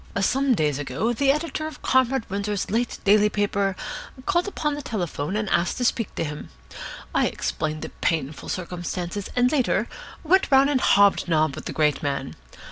[0.19, 3.75] Some days ago the editor of Comrade Windsor's late daily paper
[4.25, 6.49] called up on the telephone and asked to speak to him.
[7.13, 9.87] I explained the painful circumstances, and, later,
[10.23, 12.33] went round and hob nobbed with the great man.